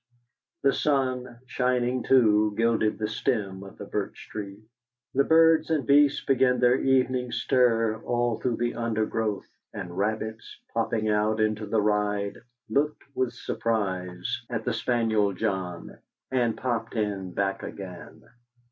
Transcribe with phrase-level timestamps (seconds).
[0.63, 4.59] The sun, shining too, gilded the stem of the birch tree.
[5.13, 9.45] The birds and beasts began their evening stir all through the undergrowth,
[9.75, 15.99] and rabbits, popping out into the ride, looked with surprise at the spaniel John,
[16.31, 18.23] and popped in back again.